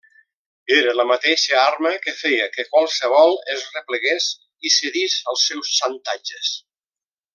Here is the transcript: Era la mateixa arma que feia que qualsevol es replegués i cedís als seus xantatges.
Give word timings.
Era 0.75 0.93
la 0.99 1.03
mateixa 1.09 1.59
arma 1.63 1.91
que 2.05 2.13
feia 2.21 2.47
que 2.55 2.65
qualsevol 2.71 3.37
es 3.57 3.67
replegués 3.77 4.31
i 4.71 4.75
cedís 4.79 5.19
als 5.35 5.45
seus 5.51 5.75
xantatges. 5.83 6.57